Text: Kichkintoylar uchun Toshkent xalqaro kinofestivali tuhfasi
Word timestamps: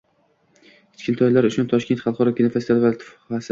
Kichkintoylar 0.95 1.49
uchun 1.51 1.69
Toshkent 1.75 2.03
xalqaro 2.07 2.35
kinofestivali 2.43 3.01
tuhfasi 3.07 3.47